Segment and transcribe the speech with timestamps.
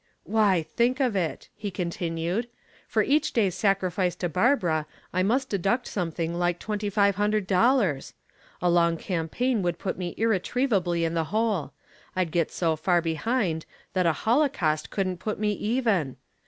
[0.23, 2.47] "Why, think of it," he continued.
[2.87, 8.15] "For each day sacrificed to Barbara I must deduct something like twenty five hundred dollars.
[8.63, 11.73] A long campaign would put me irretrievably in the hole;
[12.15, 16.17] I'd get so far behind that a holocaust couldn't put me even.